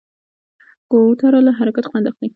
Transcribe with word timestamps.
کوتره 0.91 1.39
له 1.45 1.51
حرکته 1.59 1.87
خوند 1.91 2.05
اخلي. 2.11 2.27